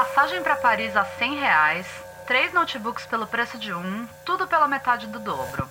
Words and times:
Passagem 0.00 0.42
para 0.42 0.56
Paris 0.56 0.96
a 0.96 1.04
100 1.04 1.34
reais, 1.34 1.86
três 2.26 2.54
notebooks 2.54 3.04
pelo 3.04 3.26
preço 3.26 3.58
de 3.58 3.70
um, 3.70 4.06
tudo 4.24 4.48
pela 4.48 4.66
metade 4.66 5.06
do 5.06 5.18
dobro. 5.20 5.68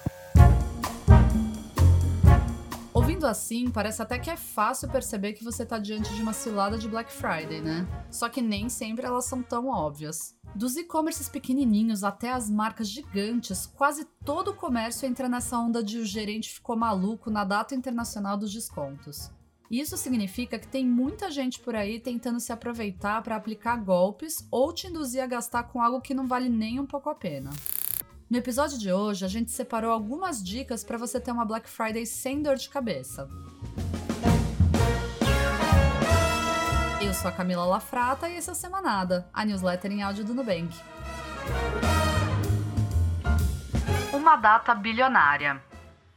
Ouvindo 2.94 3.26
assim, 3.26 3.71
parece 3.71 4.04
até 4.04 4.20
que 4.20 4.29
é 4.29 4.38
fácil 4.38 4.88
perceber 4.88 5.34
que 5.34 5.44
você 5.44 5.63
está 5.63 5.79
diante 5.79 6.13
de 6.13 6.21
uma 6.21 6.31
cilada 6.31 6.78
de 6.78 6.88
Black 6.88 7.12
Friday, 7.12 7.60
né? 7.60 7.88
Só 8.12 8.29
que 8.29 8.39
nem 8.39 8.69
sempre 8.69 9.03
elas 9.03 9.26
são 9.26 9.42
tão 9.42 9.67
óbvias. 9.67 10.35
Dos 10.53 10.77
e-commerces 10.77 11.27
pequenininhos 11.27 12.03
até 12.03 12.31
as 12.31 12.51
marcas 12.51 12.87
gigantes, 12.87 13.65
quase 13.65 14.05
todo 14.23 14.51
o 14.51 14.55
comércio 14.55 15.07
entra 15.07 15.27
nessa 15.27 15.57
onda 15.57 15.83
de 15.83 15.97
o 15.97 16.05
gerente 16.05 16.52
ficou 16.52 16.75
maluco 16.75 17.31
na 17.31 17.43
data 17.43 17.73
internacional 17.73 18.38
dos 18.38 18.53
descontos. 18.53 19.31
Isso 19.70 19.95
significa 19.98 20.58
que 20.58 20.67
tem 20.67 20.84
muita 20.84 21.30
gente 21.30 21.59
por 21.59 21.76
aí 21.76 21.99
tentando 21.99 22.40
se 22.40 22.52
aproveitar 22.52 23.22
para 23.22 23.35
aplicar 23.35 23.77
golpes 23.77 24.48
ou 24.49 24.73
te 24.73 24.88
induzir 24.88 25.21
a 25.21 25.27
gastar 25.27 25.63
com 25.63 25.80
algo 25.80 26.02
que 26.02 26.16
não 26.16 26.26
vale 26.26 26.49
nem 26.49 26.80
um 26.80 26.88
pouco 26.88 27.07
a 27.07 27.13
pena. 27.13 27.52
No 28.27 28.38
episódio 28.38 28.79
de 28.79 28.91
hoje, 28.91 29.23
a 29.23 29.27
gente 29.27 29.52
separou 29.52 29.91
algumas 29.91 30.43
dicas 30.43 30.84
para 30.84 30.98
você 30.98 31.20
ter 31.20 31.31
uma 31.31 31.45
Black 31.45 31.70
Friday 31.70 32.03
sem 32.03 32.41
dor 32.41 32.55
de 32.55 32.67
cabeça. 32.67 33.29
Eu 36.99 37.13
sou 37.13 37.29
a 37.29 37.31
Camila 37.31 37.65
Lafrata 37.65 38.27
e 38.27 38.38
esse 38.38 38.49
é 38.49 38.54
o 38.54 38.55
Semanada, 38.55 39.29
a 39.31 39.45
newsletter 39.45 39.91
em 39.91 40.01
áudio 40.01 40.26
do 40.26 40.34
Nubank. 40.34 40.76
Uma 44.12 44.35
data 44.35 44.73
bilionária. 44.73 45.62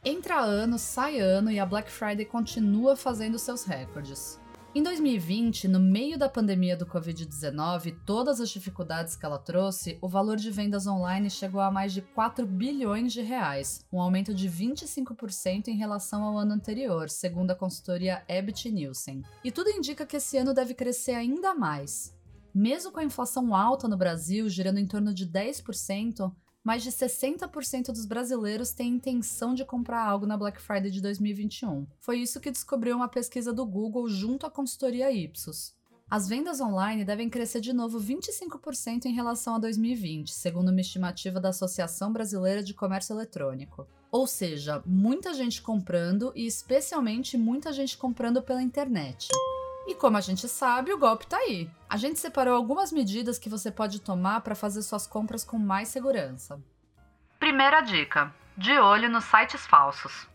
Entra 0.05 0.41
ano, 0.41 0.77
sai 0.77 1.21
ano 1.21 1.49
e 1.49 1.57
a 1.57 1.65
Black 1.65 1.89
Friday 1.89 2.25
continua 2.25 2.93
fazendo 2.93 3.39
seus 3.39 3.63
recordes. 3.63 4.37
Em 4.75 4.83
2020, 4.83 5.69
no 5.69 5.79
meio 5.79 6.17
da 6.17 6.27
pandemia 6.27 6.75
do 6.75 6.85
Covid-19 6.85 7.85
e 7.85 7.91
todas 7.93 8.41
as 8.41 8.49
dificuldades 8.49 9.15
que 9.15 9.25
ela 9.25 9.39
trouxe, 9.39 9.97
o 10.01 10.09
valor 10.09 10.35
de 10.35 10.51
vendas 10.51 10.87
online 10.87 11.29
chegou 11.29 11.61
a 11.61 11.71
mais 11.71 11.93
de 11.93 12.01
4 12.01 12.45
bilhões 12.45 13.13
de 13.13 13.21
reais, 13.21 13.85
um 13.93 14.01
aumento 14.01 14.33
de 14.33 14.49
25% 14.49 15.69
em 15.69 15.77
relação 15.77 16.21
ao 16.23 16.37
ano 16.37 16.51
anterior, 16.51 17.09
segundo 17.09 17.51
a 17.51 17.55
consultoria 17.55 18.25
Abbott 18.27 18.69
Nielsen. 18.69 19.23
E 19.41 19.53
tudo 19.53 19.69
indica 19.69 20.05
que 20.05 20.17
esse 20.17 20.37
ano 20.37 20.53
deve 20.53 20.73
crescer 20.73 21.13
ainda 21.13 21.55
mais. 21.55 22.13
Mesmo 22.53 22.91
com 22.91 22.99
a 22.99 23.05
inflação 23.05 23.55
alta 23.55 23.87
no 23.87 23.95
Brasil, 23.95 24.49
girando 24.49 24.79
em 24.79 24.85
torno 24.85 25.13
de 25.13 25.25
10%, 25.25 26.29
mais 26.63 26.81
de 26.81 26.91
60% 26.91 27.87
dos 27.87 28.05
brasileiros 28.05 28.71
têm 28.71 28.93
intenção 28.93 29.53
de 29.53 29.65
comprar 29.65 30.05
algo 30.05 30.25
na 30.25 30.37
Black 30.37 30.61
Friday 30.61 30.89
de 30.89 31.01
2021. 31.01 31.85
Foi 31.99 32.19
isso 32.19 32.39
que 32.39 32.51
descobriu 32.51 32.95
uma 32.95 33.09
pesquisa 33.09 33.51
do 33.51 33.65
Google 33.65 34.07
junto 34.07 34.45
à 34.45 34.49
consultoria 34.49 35.11
Ipsos. 35.11 35.75
As 36.09 36.27
vendas 36.29 36.61
online 36.61 37.03
devem 37.03 37.29
crescer 37.29 37.59
de 37.59 37.73
novo 37.73 37.99
25% 37.99 39.05
em 39.05 39.13
relação 39.13 39.55
a 39.55 39.59
2020, 39.59 40.31
segundo 40.31 40.69
uma 40.69 40.81
estimativa 40.81 41.39
da 41.39 41.49
Associação 41.49 42.13
Brasileira 42.13 42.61
de 42.61 42.73
Comércio 42.73 43.15
Eletrônico. 43.15 43.87
Ou 44.11 44.27
seja, 44.27 44.83
muita 44.85 45.33
gente 45.33 45.61
comprando 45.61 46.31
e 46.35 46.45
especialmente 46.45 47.35
muita 47.35 47.73
gente 47.73 47.97
comprando 47.97 48.43
pela 48.43 48.61
internet. 48.61 49.29
E 49.85 49.93
como 49.95 50.15
a 50.15 50.21
gente 50.21 50.47
sabe, 50.47 50.93
o 50.93 50.97
golpe 50.97 51.27
tá 51.27 51.37
aí. 51.37 51.69
A 51.89 51.97
gente 51.97 52.19
separou 52.19 52.55
algumas 52.55 52.91
medidas 52.91 53.37
que 53.37 53.49
você 53.49 53.69
pode 53.69 53.99
tomar 53.99 54.41
para 54.41 54.55
fazer 54.55 54.81
suas 54.81 55.05
compras 55.05 55.43
com 55.43 55.59
mais 55.59 55.89
segurança. 55.89 56.59
Primeira 57.37 57.81
dica: 57.81 58.33
de 58.57 58.71
olho 58.79 59.09
nos 59.09 59.25
sites 59.25 59.65
falsos. 59.65 60.27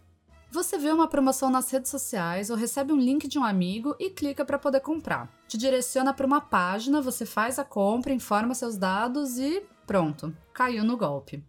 Você 0.50 0.78
vê 0.78 0.90
uma 0.90 1.08
promoção 1.08 1.50
nas 1.50 1.70
redes 1.70 1.90
sociais 1.90 2.48
ou 2.48 2.56
recebe 2.56 2.92
um 2.92 2.98
link 2.98 3.28
de 3.28 3.38
um 3.38 3.44
amigo 3.44 3.94
e 3.98 4.10
clica 4.10 4.44
para 4.44 4.58
poder 4.58 4.80
comprar. 4.80 5.28
Te 5.46 5.58
direciona 5.58 6.12
para 6.12 6.26
uma 6.26 6.40
página, 6.40 7.02
você 7.02 7.26
faz 7.26 7.58
a 7.58 7.64
compra, 7.64 8.14
informa 8.14 8.54
seus 8.54 8.76
dados 8.76 9.38
e 9.38 9.62
pronto, 9.86 10.34
caiu 10.54 10.84
no 10.84 10.96
golpe. 10.96 11.44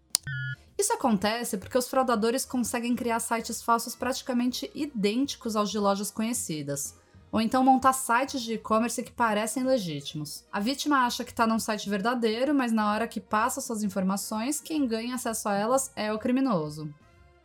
Isso 0.78 0.94
acontece 0.94 1.58
porque 1.58 1.78
os 1.78 1.90
fraudadores 1.90 2.46
conseguem 2.46 2.96
criar 2.96 3.20
sites 3.20 3.62
falsos 3.62 3.96
praticamente 3.96 4.70
idênticos 4.74 5.56
aos 5.56 5.70
de 5.70 5.80
lojas 5.80 6.12
conhecidas 6.12 6.98
ou 7.32 7.40
então 7.40 7.64
montar 7.64 7.94
sites 7.94 8.42
de 8.42 8.54
e-commerce 8.54 9.04
que 9.04 9.12
parecem 9.12 9.64
legítimos. 9.64 10.46
A 10.52 10.60
vítima 10.60 11.06
acha 11.06 11.24
que 11.24 11.32
está 11.32 11.46
num 11.46 11.60
site 11.60 11.90
verdadeiro, 11.90 12.54
mas 12.54 12.72
na 12.72 12.92
hora 12.92 13.08
que 13.08 13.20
passa 13.20 13.62
suas 13.62 13.84
informações, 13.84 14.60
quem 14.60 14.88
ganha 14.88 15.16
acesso 15.16 15.50
a 15.50 15.56
elas 15.56 15.92
é 15.96 16.12
o 16.12 16.20
criminoso. 16.20 16.94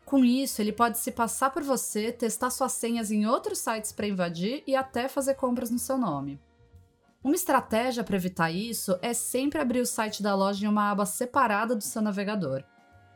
Com 0.04 0.24
isso, 0.24 0.60
ele 0.60 0.72
pode 0.72 0.98
se 0.98 1.10
passar 1.10 1.50
por 1.50 1.62
você, 1.62 2.12
testar 2.12 2.50
suas 2.50 2.72
senhas 2.72 3.10
em 3.10 3.26
outros 3.26 3.58
sites 3.58 3.92
para 3.92 4.06
invadir 4.06 4.62
e 4.66 4.76
até 4.76 5.08
fazer 5.08 5.34
compras 5.34 5.70
no 5.70 5.78
seu 5.78 5.96
nome. 5.96 6.38
Uma 7.22 7.34
estratégia 7.34 8.04
para 8.04 8.16
evitar 8.16 8.50
isso 8.50 8.98
é 9.00 9.14
sempre 9.14 9.58
abrir 9.58 9.80
o 9.80 9.86
site 9.86 10.22
da 10.22 10.34
loja 10.34 10.64
em 10.64 10.68
uma 10.68 10.90
aba 10.90 11.06
separada 11.06 11.74
do 11.74 11.82
seu 11.82 12.02
navegador. 12.02 12.62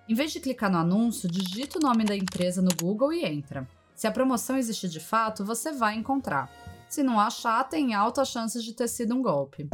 Em 0.09 0.15
vez 0.15 0.33
de 0.33 0.41
clicar 0.41 0.71
no 0.71 0.79
anúncio, 0.79 1.31
digita 1.31 1.79
o 1.79 1.83
nome 1.83 2.05
da 2.05 2.17
empresa 2.17 2.63
no 2.63 2.71
Google 2.81 3.13
e 3.13 3.23
entra. 3.23 3.69
Se 3.99 4.07
a 4.07 4.13
promoção 4.13 4.57
existe 4.57 4.89
de 4.89 5.01
fato, 5.01 5.45
você 5.45 5.73
vai 5.73 5.97
encontrar. 5.97 6.49
Se 6.89 7.03
não 7.03 7.19
achar, 7.19 7.65
tem 7.65 7.95
alta 7.95 8.25
chance 8.25 8.63
de 8.63 8.73
ter 8.73 8.87
sido 8.87 9.13
um 9.13 9.21
golpe. 9.21 9.69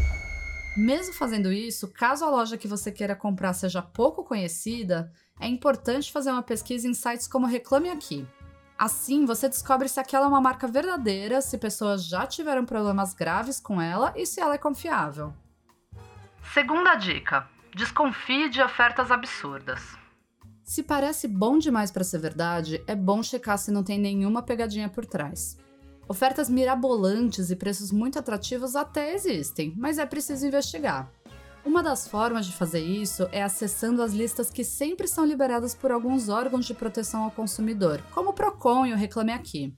Mesmo 0.74 1.12
fazendo 1.12 1.52
isso, 1.52 1.88
caso 1.88 2.24
a 2.24 2.30
loja 2.30 2.56
que 2.56 2.66
você 2.66 2.90
queira 2.90 3.14
comprar 3.14 3.52
seja 3.52 3.82
pouco 3.82 4.24
conhecida, 4.24 5.12
é 5.38 5.46
importante 5.46 6.10
fazer 6.10 6.30
uma 6.30 6.42
pesquisa 6.42 6.88
em 6.88 6.94
sites 6.94 7.28
como 7.28 7.46
Reclame 7.46 7.90
Aqui. 7.90 8.26
Assim, 8.78 9.26
você 9.26 9.46
descobre 9.46 9.90
se 9.90 10.00
aquela 10.00 10.24
é 10.24 10.28
uma 10.28 10.40
marca 10.40 10.66
verdadeira, 10.66 11.42
se 11.42 11.58
pessoas 11.58 12.06
já 12.06 12.26
tiveram 12.26 12.64
problemas 12.64 13.12
graves 13.12 13.60
com 13.60 13.78
ela 13.78 14.10
e 14.16 14.24
se 14.24 14.40
ela 14.40 14.54
é 14.54 14.58
confiável. 14.58 15.34
Segunda 16.54 16.94
dica: 16.94 17.46
desconfie 17.74 18.48
de 18.48 18.62
ofertas 18.62 19.10
absurdas. 19.10 20.02
Se 20.64 20.82
parece 20.82 21.28
bom 21.28 21.58
demais 21.58 21.90
para 21.90 22.02
ser 22.02 22.18
verdade, 22.18 22.82
é 22.86 22.96
bom 22.96 23.22
checar 23.22 23.58
se 23.58 23.70
não 23.70 23.84
tem 23.84 23.98
nenhuma 23.98 24.40
pegadinha 24.40 24.88
por 24.88 25.04
trás. 25.04 25.58
Ofertas 26.08 26.48
mirabolantes 26.48 27.50
e 27.50 27.56
preços 27.56 27.92
muito 27.92 28.18
atrativos 28.18 28.74
até 28.74 29.14
existem, 29.14 29.74
mas 29.76 29.98
é 29.98 30.06
preciso 30.06 30.46
investigar. 30.46 31.12
Uma 31.66 31.82
das 31.82 32.08
formas 32.08 32.46
de 32.46 32.52
fazer 32.52 32.80
isso 32.80 33.28
é 33.30 33.42
acessando 33.42 34.02
as 34.02 34.14
listas 34.14 34.48
que 34.48 34.64
sempre 34.64 35.06
são 35.06 35.26
liberadas 35.26 35.74
por 35.74 35.92
alguns 35.92 36.30
órgãos 36.30 36.64
de 36.64 36.72
proteção 36.72 37.24
ao 37.24 37.30
consumidor, 37.30 38.02
como 38.14 38.30
o 38.30 38.34
Procon 38.34 38.86
e 38.86 38.92
o 38.94 38.96
Reclame 38.96 39.32
Aqui. 39.32 39.74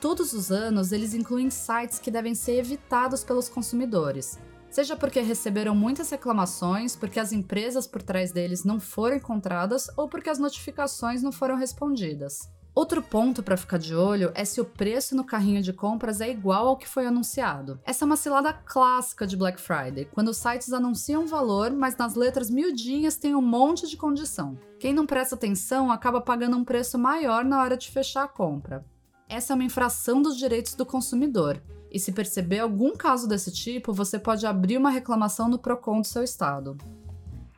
Todos 0.00 0.32
os 0.32 0.50
anos, 0.50 0.92
eles 0.92 1.12
incluem 1.12 1.50
sites 1.50 1.98
que 1.98 2.10
devem 2.10 2.34
ser 2.34 2.58
evitados 2.58 3.22
pelos 3.22 3.50
consumidores, 3.50 4.38
seja 4.72 4.96
porque 4.96 5.20
receberam 5.20 5.74
muitas 5.74 6.10
reclamações, 6.10 6.96
porque 6.96 7.20
as 7.20 7.32
empresas 7.32 7.86
por 7.86 8.02
trás 8.02 8.32
deles 8.32 8.64
não 8.64 8.80
foram 8.80 9.16
encontradas 9.16 9.86
ou 9.96 10.08
porque 10.08 10.30
as 10.30 10.38
notificações 10.38 11.22
não 11.22 11.30
foram 11.30 11.56
respondidas. 11.56 12.50
Outro 12.74 13.02
ponto 13.02 13.42
para 13.42 13.58
ficar 13.58 13.76
de 13.76 13.94
olho 13.94 14.32
é 14.34 14.46
se 14.46 14.58
o 14.58 14.64
preço 14.64 15.14
no 15.14 15.24
carrinho 15.24 15.60
de 15.60 15.74
compras 15.74 16.22
é 16.22 16.30
igual 16.30 16.68
ao 16.68 16.76
que 16.78 16.88
foi 16.88 17.04
anunciado. 17.04 17.78
Essa 17.84 18.04
é 18.04 18.06
uma 18.06 18.16
cilada 18.16 18.50
clássica 18.50 19.26
de 19.26 19.36
Black 19.36 19.60
Friday, 19.60 20.06
quando 20.06 20.28
os 20.28 20.38
sites 20.38 20.72
anunciam 20.72 21.24
um 21.24 21.26
valor, 21.26 21.70
mas 21.70 21.94
nas 21.98 22.14
letras 22.14 22.48
miudinhas 22.48 23.16
tem 23.16 23.34
um 23.34 23.42
monte 23.42 23.86
de 23.86 23.98
condição. 23.98 24.58
Quem 24.80 24.94
não 24.94 25.04
presta 25.04 25.34
atenção 25.34 25.92
acaba 25.92 26.18
pagando 26.18 26.56
um 26.56 26.64
preço 26.64 26.98
maior 26.98 27.44
na 27.44 27.60
hora 27.60 27.76
de 27.76 27.90
fechar 27.90 28.24
a 28.24 28.28
compra. 28.28 28.82
Essa 29.28 29.52
é 29.52 29.54
uma 29.54 29.64
infração 29.64 30.22
dos 30.22 30.38
direitos 30.38 30.74
do 30.74 30.86
consumidor 30.86 31.60
e 31.92 31.98
se 31.98 32.12
perceber 32.12 32.60
algum 32.60 32.96
caso 32.96 33.28
desse 33.28 33.52
tipo, 33.52 33.92
você 33.92 34.18
pode 34.18 34.46
abrir 34.46 34.78
uma 34.78 34.90
reclamação 34.90 35.48
no 35.48 35.58
Procon 35.58 36.00
do 36.00 36.06
seu 36.06 36.24
estado. 36.24 36.76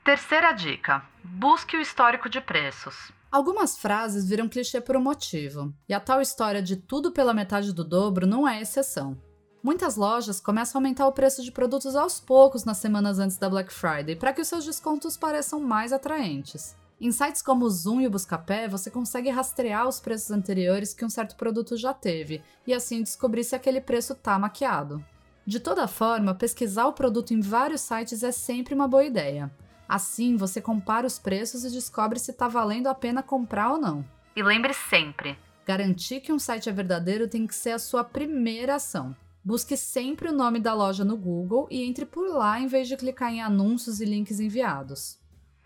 Terceira 0.04 0.52
dica: 0.52 1.02
busque 1.22 1.76
o 1.76 1.80
histórico 1.80 2.28
de 2.28 2.40
preços. 2.40 3.12
Algumas 3.30 3.78
frases 3.78 4.28
viram 4.28 4.48
clichê 4.48 4.80
por 4.80 4.96
um 4.96 5.00
motivo, 5.00 5.72
e 5.88 5.94
a 5.94 6.00
tal 6.00 6.20
história 6.20 6.62
de 6.62 6.76
tudo 6.76 7.12
pela 7.12 7.34
metade 7.34 7.72
do 7.72 7.84
dobro 7.84 8.26
não 8.26 8.46
é 8.46 8.60
exceção. 8.60 9.16
Muitas 9.62 9.96
lojas 9.96 10.40
começam 10.40 10.78
a 10.78 10.80
aumentar 10.80 11.06
o 11.06 11.12
preço 11.12 11.42
de 11.42 11.50
produtos 11.50 11.96
aos 11.96 12.20
poucos 12.20 12.64
nas 12.64 12.76
semanas 12.76 13.18
antes 13.18 13.38
da 13.38 13.48
Black 13.48 13.72
Friday 13.72 14.14
para 14.14 14.32
que 14.32 14.42
os 14.42 14.48
seus 14.48 14.64
descontos 14.64 15.16
pareçam 15.16 15.58
mais 15.58 15.90
atraentes. 15.90 16.76
Em 17.00 17.10
sites 17.10 17.42
como 17.42 17.64
o 17.64 17.70
Zoom 17.70 18.00
e 18.00 18.06
o 18.06 18.10
Buscapé, 18.10 18.68
você 18.68 18.90
consegue 18.90 19.28
rastrear 19.28 19.88
os 19.88 20.00
preços 20.00 20.30
anteriores 20.30 20.94
que 20.94 21.04
um 21.04 21.10
certo 21.10 21.36
produto 21.36 21.76
já 21.76 21.92
teve 21.92 22.42
e 22.66 22.72
assim 22.72 23.02
descobrir 23.02 23.44
se 23.44 23.56
aquele 23.56 23.80
preço 23.80 24.12
está 24.12 24.38
maquiado. 24.38 25.04
De 25.46 25.60
toda 25.60 25.88
forma, 25.88 26.34
pesquisar 26.34 26.86
o 26.86 26.92
produto 26.92 27.34
em 27.34 27.40
vários 27.40 27.82
sites 27.82 28.22
é 28.22 28.32
sempre 28.32 28.74
uma 28.74 28.88
boa 28.88 29.04
ideia. 29.04 29.50
Assim, 29.86 30.36
você 30.36 30.60
compara 30.60 31.06
os 31.06 31.18
preços 31.18 31.64
e 31.64 31.70
descobre 31.70 32.18
se 32.18 32.30
está 32.30 32.48
valendo 32.48 32.86
a 32.86 32.94
pena 32.94 33.22
comprar 33.22 33.72
ou 33.72 33.78
não. 33.78 34.04
E 34.34 34.42
lembre 34.42 34.72
sempre: 34.72 35.36
garantir 35.66 36.20
que 36.20 36.32
um 36.32 36.38
site 36.38 36.68
é 36.68 36.72
verdadeiro 36.72 37.28
tem 37.28 37.46
que 37.46 37.54
ser 37.54 37.72
a 37.72 37.78
sua 37.78 38.02
primeira 38.02 38.76
ação. 38.76 39.14
Busque 39.44 39.76
sempre 39.76 40.30
o 40.30 40.32
nome 40.32 40.58
da 40.58 40.72
loja 40.72 41.04
no 41.04 41.18
Google 41.18 41.68
e 41.70 41.82
entre 41.82 42.06
por 42.06 42.26
lá 42.30 42.58
em 42.58 42.66
vez 42.66 42.88
de 42.88 42.96
clicar 42.96 43.30
em 43.30 43.42
anúncios 43.42 44.00
e 44.00 44.06
links 44.06 44.40
enviados. 44.40 45.18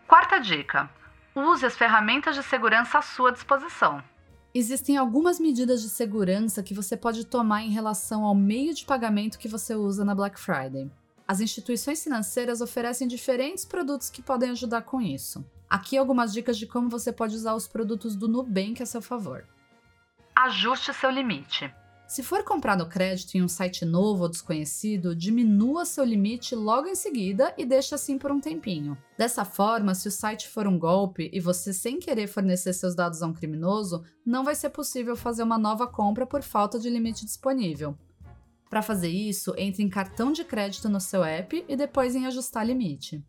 Quarta 0.08 0.38
dica: 0.40 0.90
use 1.40 1.64
as 1.64 1.76
ferramentas 1.76 2.34
de 2.34 2.42
segurança 2.42 2.98
à 2.98 3.02
sua 3.02 3.32
disposição. 3.32 4.02
Existem 4.54 4.96
algumas 4.96 5.38
medidas 5.38 5.82
de 5.82 5.88
segurança 5.88 6.62
que 6.62 6.74
você 6.74 6.96
pode 6.96 7.26
tomar 7.26 7.62
em 7.62 7.70
relação 7.70 8.24
ao 8.24 8.34
meio 8.34 8.74
de 8.74 8.84
pagamento 8.84 9.38
que 9.38 9.48
você 9.48 9.74
usa 9.74 10.04
na 10.04 10.14
Black 10.14 10.40
Friday. 10.40 10.90
As 11.26 11.40
instituições 11.40 12.02
financeiras 12.02 12.60
oferecem 12.60 13.06
diferentes 13.06 13.64
produtos 13.64 14.08
que 14.08 14.22
podem 14.22 14.50
ajudar 14.50 14.82
com 14.82 15.00
isso. 15.00 15.44
Aqui 15.68 15.98
algumas 15.98 16.32
dicas 16.32 16.56
de 16.56 16.66
como 16.66 16.88
você 16.88 17.12
pode 17.12 17.34
usar 17.34 17.54
os 17.54 17.68
produtos 17.68 18.16
do 18.16 18.26
Nubank 18.26 18.82
a 18.82 18.86
seu 18.86 19.02
favor. 19.02 19.44
Ajuste 20.34 20.94
seu 20.94 21.10
limite. 21.10 21.72
Se 22.08 22.22
for 22.22 22.42
comprar 22.42 22.74
no 22.74 22.88
crédito 22.88 23.34
em 23.34 23.42
um 23.42 23.48
site 23.48 23.84
novo 23.84 24.22
ou 24.22 24.30
desconhecido, 24.30 25.14
diminua 25.14 25.84
seu 25.84 26.02
limite 26.02 26.54
logo 26.54 26.88
em 26.88 26.94
seguida 26.94 27.52
e 27.58 27.66
deixe 27.66 27.94
assim 27.94 28.16
por 28.16 28.32
um 28.32 28.40
tempinho. 28.40 28.96
Dessa 29.18 29.44
forma, 29.44 29.94
se 29.94 30.08
o 30.08 30.10
site 30.10 30.48
for 30.48 30.66
um 30.66 30.78
golpe 30.78 31.28
e 31.34 31.38
você 31.38 31.70
sem 31.70 32.00
querer 32.00 32.26
fornecer 32.26 32.72
seus 32.72 32.94
dados 32.94 33.22
a 33.22 33.26
um 33.26 33.34
criminoso, 33.34 34.02
não 34.24 34.42
vai 34.42 34.54
ser 34.54 34.70
possível 34.70 35.14
fazer 35.14 35.42
uma 35.42 35.58
nova 35.58 35.86
compra 35.86 36.26
por 36.26 36.42
falta 36.42 36.78
de 36.78 36.88
limite 36.88 37.26
disponível. 37.26 37.94
Para 38.70 38.80
fazer 38.80 39.10
isso, 39.10 39.52
entre 39.58 39.82
em 39.82 39.88
cartão 39.90 40.32
de 40.32 40.44
crédito 40.44 40.88
no 40.88 41.02
seu 41.02 41.22
app 41.22 41.62
e 41.68 41.76
depois 41.76 42.16
em 42.16 42.26
ajustar 42.26 42.66
limite. 42.66 43.22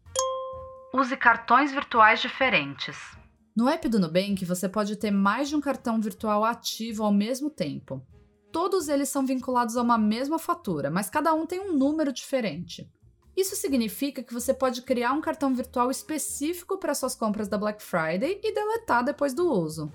Use 0.94 1.18
cartões 1.18 1.74
virtuais 1.74 2.22
diferentes. 2.22 2.96
No 3.54 3.68
app 3.68 3.90
do 3.90 4.00
Nubank, 4.00 4.46
você 4.46 4.70
pode 4.70 4.96
ter 4.96 5.12
mais 5.12 5.50
de 5.50 5.56
um 5.58 5.60
cartão 5.60 6.00
virtual 6.00 6.46
ativo 6.46 7.04
ao 7.04 7.12
mesmo 7.12 7.50
tempo. 7.50 8.02
Todos 8.52 8.90
eles 8.90 9.10
são 9.10 9.26
vinculados 9.26 9.78
a 9.78 9.82
uma 9.82 9.98
mesma 9.98 10.40
fatura, 10.40 10.90
mas 10.90 11.10
cada 11.10 11.34
um 11.34 11.46
tem 11.46 11.60
um 11.60 11.74
número 11.74 12.12
diferente. 12.12 12.90
Isso 13.38 13.56
significa 13.56 14.24
que 14.24 14.34
você 14.34 14.54
pode 14.54 14.82
criar 14.82 15.14
um 15.14 15.22
cartão 15.22 15.54
virtual 15.54 15.92
específico 15.92 16.78
para 16.78 16.96
suas 16.96 17.16
compras 17.16 17.48
da 17.48 17.58
Black 17.58 17.82
Friday 17.82 18.40
e 18.44 18.54
deletar 18.54 19.04
depois 19.04 19.34
do 19.34 19.50
uso. 19.50 19.92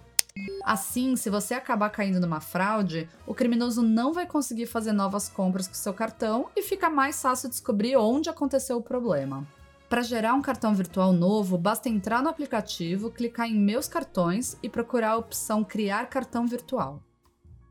Assim, 0.65 1.15
se 1.15 1.31
você 1.31 1.55
acabar 1.55 1.91
caindo 1.91 2.21
numa 2.21 2.41
fraude, 2.41 3.09
o 3.27 3.35
criminoso 3.35 3.83
não 3.83 4.13
vai 4.13 4.27
conseguir 4.27 4.67
fazer 4.67 4.93
novas 4.93 5.29
compras 5.29 5.69
com 5.69 5.75
seu 5.75 5.93
cartão 5.93 6.49
e 6.57 6.63
fica 6.63 6.89
mais 6.89 7.21
fácil 7.21 7.49
descobrir 7.49 7.97
onde 7.97 8.31
aconteceu 8.31 8.79
o 8.79 8.83
problema. 8.83 9.47
Para 9.89 10.03
gerar 10.03 10.35
um 10.35 10.43
cartão 10.43 10.75
virtual 10.75 11.13
novo, 11.13 11.59
basta 11.59 11.89
entrar 11.89 12.23
no 12.23 12.29
aplicativo, 12.29 13.11
clicar 13.11 13.47
em 13.47 13.55
Meus 13.55 13.87
Cartões 13.87 14.57
e 14.63 14.69
procurar 14.69 15.11
a 15.11 15.17
opção 15.19 15.63
Criar 15.63 16.07
Cartão 16.07 16.47
Virtual. 16.47 17.01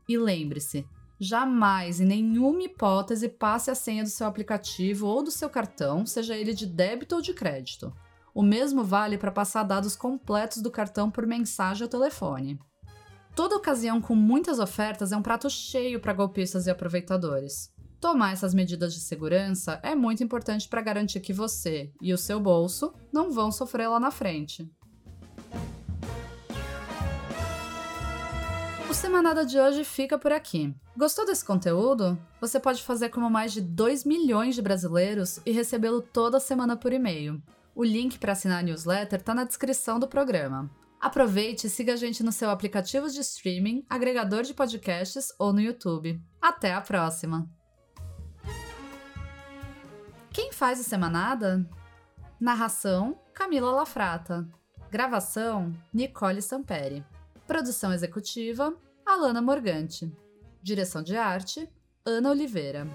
E 0.08 0.18
lembre-se, 0.18 0.86
jamais, 1.18 2.00
em 2.00 2.04
nenhuma 2.04 2.62
hipótese, 2.62 3.28
passe 3.28 3.70
a 3.70 3.74
senha 3.74 4.02
do 4.02 4.10
seu 4.10 4.26
aplicativo 4.26 5.06
ou 5.06 5.22
do 5.22 5.30
seu 5.30 5.48
cartão, 5.48 6.04
seja 6.04 6.36
ele 6.36 6.52
de 6.52 6.66
débito 6.66 7.16
ou 7.16 7.22
de 7.22 7.32
crédito. 7.32 7.92
O 8.34 8.42
mesmo 8.42 8.82
vale 8.82 9.16
para 9.16 9.30
passar 9.30 9.62
dados 9.62 9.94
completos 9.94 10.60
do 10.60 10.70
cartão 10.70 11.10
por 11.10 11.26
mensagem 11.26 11.84
ou 11.84 11.88
telefone. 11.88 12.58
Toda 13.34 13.56
ocasião 13.56 14.00
com 14.00 14.14
muitas 14.14 14.58
ofertas 14.58 15.12
é 15.12 15.16
um 15.16 15.22
prato 15.22 15.48
cheio 15.48 16.00
para 16.00 16.12
golpistas 16.12 16.66
e 16.66 16.70
aproveitadores. 16.70 17.72
Tomar 18.00 18.32
essas 18.32 18.52
medidas 18.52 18.92
de 18.92 19.00
segurança 19.00 19.80
é 19.82 19.94
muito 19.94 20.22
importante 20.22 20.68
para 20.68 20.82
garantir 20.82 21.20
que 21.20 21.32
você 21.32 21.90
e 22.02 22.12
o 22.12 22.18
seu 22.18 22.38
bolso 22.38 22.92
não 23.12 23.32
vão 23.32 23.50
sofrer 23.50 23.88
lá 23.88 23.98
na 23.98 24.10
frente. 24.10 24.70
O 28.94 28.96
Semanada 28.96 29.44
de 29.44 29.58
hoje 29.58 29.82
fica 29.82 30.16
por 30.16 30.30
aqui. 30.30 30.72
Gostou 30.96 31.26
desse 31.26 31.44
conteúdo? 31.44 32.16
Você 32.40 32.60
pode 32.60 32.80
fazer 32.80 33.08
como 33.08 33.28
mais 33.28 33.52
de 33.52 33.60
2 33.60 34.04
milhões 34.04 34.54
de 34.54 34.62
brasileiros 34.62 35.40
e 35.44 35.50
recebê-lo 35.50 36.00
toda 36.00 36.38
semana 36.38 36.76
por 36.76 36.92
e-mail. 36.92 37.42
O 37.74 37.82
link 37.82 38.20
para 38.20 38.30
assinar 38.30 38.60
a 38.60 38.62
newsletter 38.62 39.18
está 39.18 39.34
na 39.34 39.42
descrição 39.42 39.98
do 39.98 40.06
programa. 40.06 40.70
Aproveite 41.00 41.66
e 41.66 41.70
siga 41.70 41.94
a 41.94 41.96
gente 41.96 42.22
no 42.22 42.30
seu 42.30 42.48
aplicativo 42.50 43.10
de 43.10 43.18
streaming, 43.18 43.84
agregador 43.90 44.44
de 44.44 44.54
podcasts 44.54 45.34
ou 45.40 45.52
no 45.52 45.60
YouTube. 45.60 46.22
Até 46.40 46.72
a 46.72 46.80
próxima! 46.80 47.50
Quem 50.30 50.52
faz 50.52 50.78
o 50.78 50.84
Semanada? 50.84 51.68
Narração: 52.38 53.18
Camila 53.34 53.72
Lafrata. 53.72 54.48
Gravação: 54.88 55.72
Nicole 55.92 56.40
Samperi. 56.40 57.04
Produção 57.46 57.92
executiva: 57.92 58.74
Alana 59.04 59.42
Morgante. 59.42 60.10
Direção 60.62 61.02
de 61.02 61.14
arte: 61.16 61.68
Ana 62.04 62.30
Oliveira. 62.30 62.86